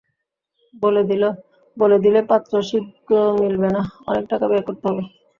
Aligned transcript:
বলে 1.77 1.97
দিলে, 2.01 2.19
পাত্র 2.29 2.53
শীঘ্র 2.69 3.11
মিলবে 3.39 3.69
না, 3.75 3.81
অনেক 4.09 4.25
টাকা 4.31 4.45
ব্যয় 4.49 4.65
করতে 4.67 4.85
হবে। 4.89 5.03